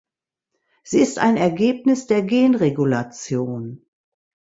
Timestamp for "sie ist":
0.81-1.19